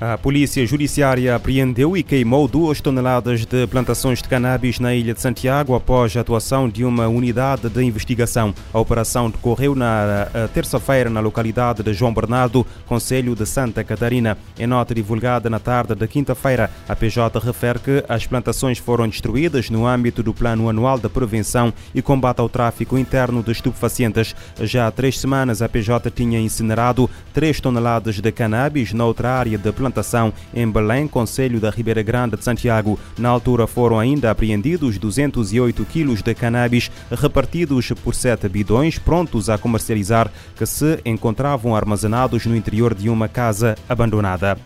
[0.00, 5.20] A polícia judiciária apreendeu e queimou duas toneladas de plantações de cannabis na ilha de
[5.20, 8.54] Santiago após a atuação de uma unidade de investigação.
[8.72, 14.38] A operação decorreu na terça-feira na localidade de João Bernardo, Conselho de Santa Catarina.
[14.58, 19.68] Em nota divulgada na tarde da quinta-feira, a PJ refere que as plantações foram destruídas
[19.68, 24.34] no âmbito do Plano Anual de Prevenção e Combate ao Tráfico Interno de Estupefacientes.
[24.62, 29.70] Já há três semanas, a PJ tinha incinerado três toneladas de cannabis noutra área de
[29.70, 29.89] plantação
[30.54, 32.98] em Belém, Conselho da Ribeira Grande de Santiago.
[33.18, 39.58] Na altura foram ainda apreendidos 208 quilos de cannabis repartidos por sete bidões prontos a
[39.58, 44.58] comercializar que se encontravam armazenados no interior de uma casa abandonada.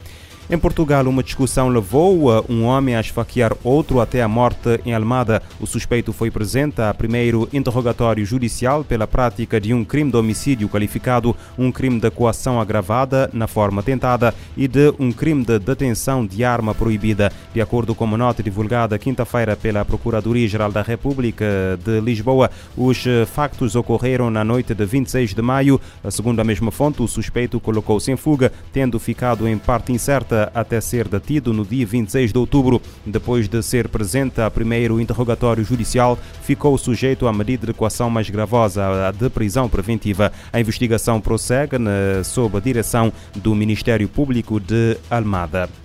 [0.50, 5.42] Em Portugal, uma discussão levou um homem a esfaquear outro até a morte em Almada.
[5.58, 10.68] O suspeito foi presente a primeiro interrogatório judicial pela prática de um crime de homicídio
[10.68, 16.26] qualificado, um crime de coação agravada na forma tentada e de um crime de detenção
[16.26, 17.32] de arma proibida.
[17.54, 21.46] De acordo com uma nota divulgada quinta-feira pela Procuradoria-Geral da República
[21.82, 25.80] de Lisboa, os factos ocorreram na noite de 26 de maio.
[26.10, 30.80] Segundo a mesma fonte, o suspeito colocou-se em fuga, tendo ficado em parte incerta até
[30.80, 32.80] ser detido no dia 26 de outubro.
[33.04, 38.28] Depois de ser presente a primeiro interrogatório judicial, ficou sujeito à medida de coação mais
[38.28, 40.32] gravosa, a de prisão preventiva.
[40.52, 41.76] A investigação prossegue
[42.24, 45.83] sob a direção do Ministério Público de Almada.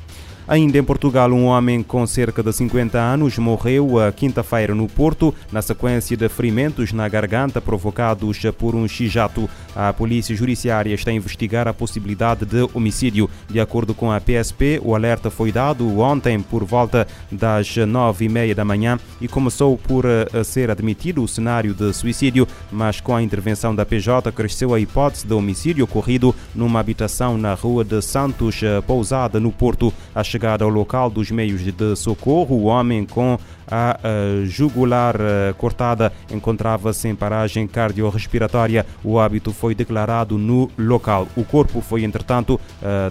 [0.50, 5.32] Ainda em Portugal, um homem com cerca de 50 anos morreu a quinta-feira no Porto,
[5.52, 9.48] na sequência de ferimentos na garganta provocados por um xijato.
[9.76, 13.30] A polícia judiciária está a investigar a possibilidade de homicídio.
[13.48, 18.30] De acordo com a PSP, o alerta foi dado ontem por volta das nove e
[18.30, 23.16] meia da manhã e começou por eh, ser admitido o cenário de suicídio, mas com
[23.16, 28.02] a intervenção da PJ cresceu a hipótese de homicídio ocorrido numa habitação na rua de
[28.02, 29.94] Santos eh, Pousada, no Porto.
[30.16, 33.38] A chegada ao local dos meios de socorro, o homem com
[33.70, 34.00] a
[34.46, 35.18] jugular
[35.58, 38.86] cortada encontrava-se em paragem cardiorrespiratória.
[39.04, 41.28] O hábito foi declarado no local.
[41.36, 42.58] O corpo foi, entretanto,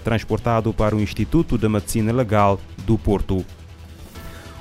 [0.03, 3.45] transportado para o Instituto de Medicina Legal do Porto.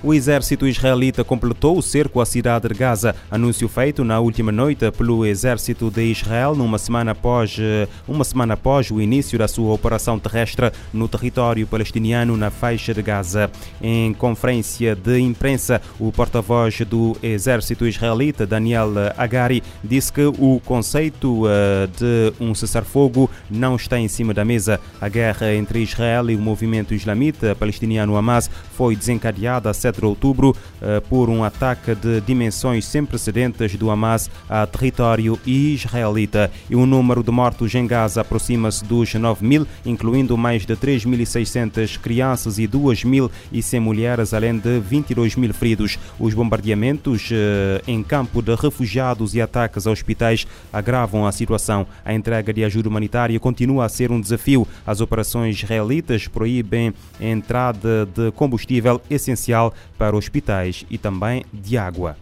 [0.00, 4.88] O exército israelita completou o cerco à cidade de Gaza, anúncio feito na última noite
[4.92, 9.75] pelo exército de Israel, numa semana após, eh, uma semana após o início da sua
[9.75, 13.50] operação terrestre no território palestiniano na faixa de Gaza.
[13.82, 21.42] Em conferência de imprensa, o porta-voz do exército israelita, Daniel Agari, disse que o conceito
[21.48, 24.78] eh, de um cessar-fogo não está em cima da mesa.
[25.00, 30.54] A guerra entre Israel e o movimento islamita palestiniano Hamas foi desencadeada 7 de outubro
[30.82, 36.50] eh, por um ataque de dimensões sem precedentes do Hamas a território israelita.
[36.69, 41.98] E o número de mortos em Gaza aproxima-se dos 9 mil, incluindo mais de 3.600
[41.98, 45.98] crianças e 2.100 mulheres, além de 22 mil feridos.
[46.19, 51.87] Os bombardeamentos eh, em campo de refugiados e ataques a hospitais agravam a situação.
[52.04, 54.66] A entrega de ajuda humanitária continua a ser um desafio.
[54.87, 62.16] As operações israelitas proíbem a entrada de combustível essencial para hospitais e também de água.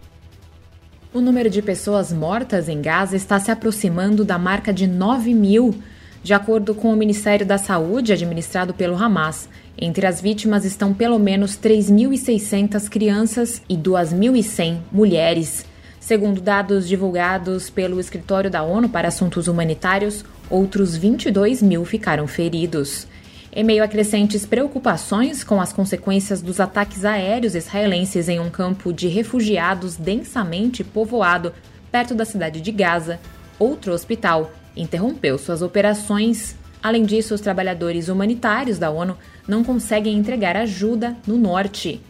[1.12, 5.74] O número de pessoas mortas em Gaza está se aproximando da marca de 9 mil,
[6.22, 9.48] de acordo com o Ministério da Saúde, administrado pelo Hamas.
[9.78, 15.64] Entre as vítimas estão pelo menos 3.600 crianças e 2.100 mulheres.
[16.00, 23.06] Segundo dados divulgados pelo Escritório da ONU para Assuntos Humanitários, outros 22 mil ficaram feridos.
[23.58, 28.92] Em meio a crescentes preocupações com as consequências dos ataques aéreos israelenses em um campo
[28.92, 31.54] de refugiados densamente povoado
[31.90, 33.18] perto da cidade de Gaza,
[33.58, 36.54] outro hospital interrompeu suas operações.
[36.82, 39.16] Além disso, os trabalhadores humanitários da ONU
[39.48, 42.02] não conseguem entregar ajuda no norte.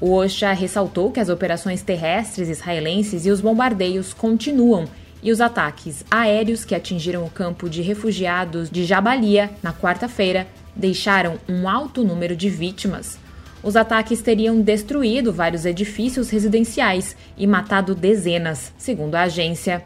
[0.00, 4.86] O OSHA ressaltou que as operações terrestres israelenses e os bombardeios continuam
[5.20, 10.46] e os ataques aéreos que atingiram o campo de refugiados de Jabalia na quarta-feira
[10.78, 13.18] deixaram um alto número de vítimas.
[13.62, 19.82] Os ataques teriam destruído vários edifícios residenciais e matado dezenas, segundo a agência.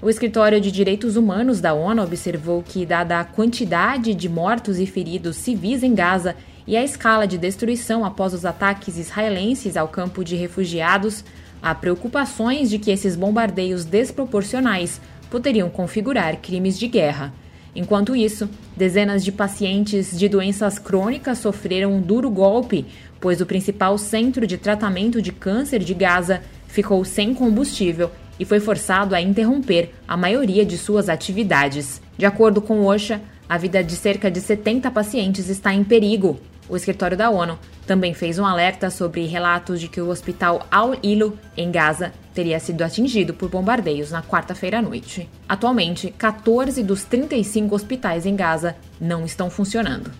[0.00, 4.86] O Escritório de Direitos Humanos da ONU observou que, dada a quantidade de mortos e
[4.86, 10.22] feridos civis em Gaza e a escala de destruição após os ataques israelenses ao campo
[10.22, 11.24] de refugiados,
[11.60, 17.32] há preocupações de que esses bombardeios desproporcionais poderiam configurar crimes de guerra.
[17.74, 22.86] Enquanto isso, dezenas de pacientes de doenças crônicas sofreram um duro golpe,
[23.20, 28.60] pois o principal centro de tratamento de câncer de Gaza ficou sem combustível e foi
[28.60, 32.00] forçado a interromper a maioria de suas atividades.
[32.16, 36.38] De acordo com OSHA, a vida de cerca de 70 pacientes está em perigo.
[36.68, 41.38] O escritório da ONU também fez um alerta sobre relatos de que o hospital Al-Ilo,
[41.56, 45.28] em Gaza, teria sido atingido por bombardeios na quarta-feira à noite.
[45.48, 50.12] Atualmente, 14 dos 35 hospitais em Gaza não estão funcionando.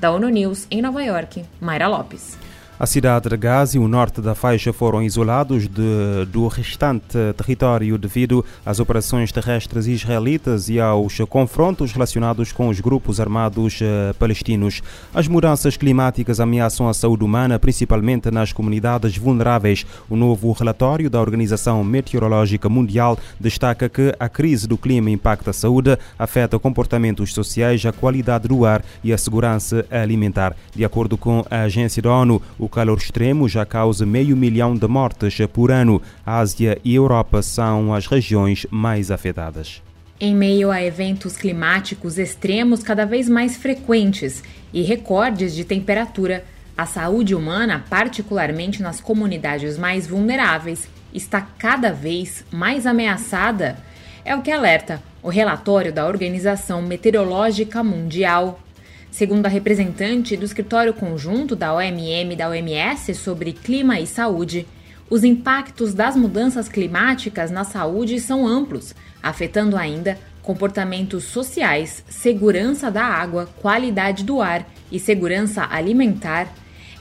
[0.00, 2.38] Da ONU News, em Nova York, Mayra Lopes.
[2.80, 7.98] A cidade de Gaza e o norte da faixa foram isolados de, do restante território
[7.98, 14.80] devido às operações terrestres israelitas e aos confrontos relacionados com os grupos armados uh, palestinos.
[15.12, 19.84] As mudanças climáticas ameaçam a saúde humana, principalmente nas comunidades vulneráveis.
[20.08, 25.52] O novo relatório da Organização Meteorológica Mundial destaca que a crise do clima impacta a
[25.52, 30.54] saúde, afeta comportamentos sociais, a qualidade do ar e a segurança alimentar.
[30.76, 34.76] De acordo com a agência da ONU, o o calor extremo já causa meio milhão
[34.76, 36.02] de mortes por ano.
[36.24, 39.82] A Ásia e Europa são as regiões mais afetadas.
[40.20, 46.44] Em meio a eventos climáticos extremos cada vez mais frequentes e recordes de temperatura,
[46.76, 53.78] a saúde humana, particularmente nas comunidades mais vulneráveis, está cada vez mais ameaçada.
[54.24, 58.60] É o que alerta o relatório da Organização Meteorológica Mundial.
[59.10, 64.66] Segundo a representante do escritório conjunto da OMM e da OMS sobre clima e saúde,
[65.10, 73.04] os impactos das mudanças climáticas na saúde são amplos, afetando ainda comportamentos sociais, segurança da
[73.04, 76.52] água, qualidade do ar e segurança alimentar.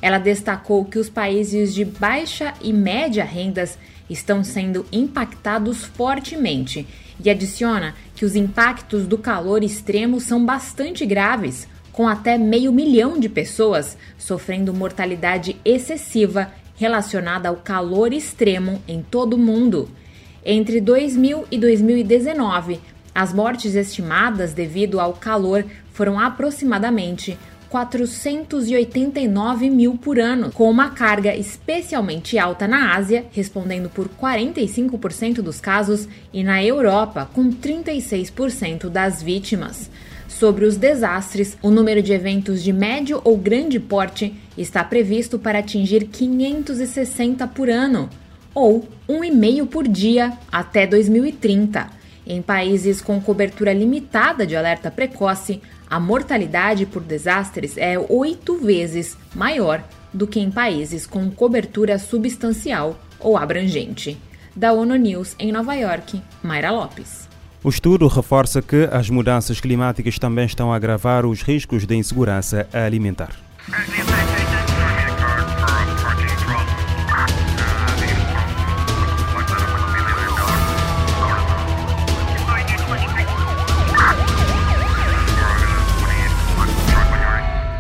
[0.02, 3.78] Ela destacou que os países de baixa e média rendas
[4.10, 6.88] estão sendo impactados fortemente
[7.24, 11.68] e adiciona que os impactos do calor extremo são bastante graves,
[11.98, 19.34] com até meio milhão de pessoas sofrendo mortalidade excessiva relacionada ao calor extremo em todo
[19.34, 19.90] o mundo.
[20.46, 22.80] Entre 2000 e 2019,
[23.16, 27.36] as mortes estimadas devido ao calor foram aproximadamente
[27.68, 35.60] 489 mil por ano, com uma carga especialmente alta na Ásia, respondendo por 45% dos
[35.60, 39.90] casos, e na Europa, com 36% das vítimas.
[40.28, 45.60] Sobre os desastres, o número de eventos de médio ou grande porte está previsto para
[45.60, 48.10] atingir 560 por ano,
[48.54, 51.90] ou 1,5 por dia até 2030.
[52.26, 59.18] Em países com cobertura limitada de alerta precoce, a mortalidade por desastres é oito vezes
[59.34, 59.82] maior
[60.14, 64.18] do que em países com cobertura substancial ou abrangente.
[64.54, 67.30] Da ONU News em Nova York, Mayra Lopes.
[67.64, 72.68] O estudo reforça que as mudanças climáticas também estão a agravar os riscos de insegurança
[72.72, 73.32] alimentar.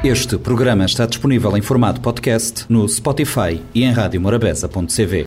[0.03, 5.15] Este programa está disponível em formato podcast no Spotify e em radiomorabeza.cv.